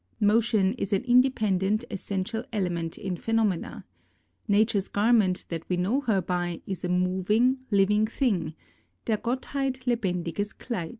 Motion 0.19 0.73
is 0.79 0.93
an 0.93 1.03
independent 1.03 1.85
essential 1.91 2.43
element 2.51 2.97
in 2.97 3.17
phenomena. 3.17 3.85
Nature's 4.47 4.87
garment 4.87 5.45
that 5.49 5.69
we 5.69 5.77
know 5.77 6.01
her 6.01 6.21
by 6.23 6.59
is 6.65 6.83
a 6.83 6.89
moving, 6.89 7.63
living 7.69 8.07
thing— 8.07 8.55
der 9.05 9.17
Gottheit 9.17 9.85
lebendiges 9.85 10.57
Kleid. 10.57 10.89